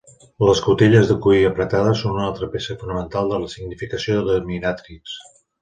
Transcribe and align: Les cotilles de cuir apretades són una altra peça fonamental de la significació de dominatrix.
Les 0.47 0.61
cotilles 0.67 1.09
de 1.11 1.17
cuir 1.25 1.43
apretades 1.49 2.01
són 2.01 2.17
una 2.17 2.25
altra 2.29 2.49
peça 2.55 2.79
fonamental 2.85 3.33
de 3.35 3.43
la 3.45 3.53
significació 3.55 4.21
de 4.31 4.39
dominatrix. 4.43 5.19